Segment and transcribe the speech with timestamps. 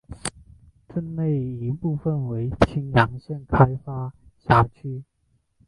[0.91, 4.15] 镇内一部分为青阳县开发区
[4.47, 5.03] 辖区。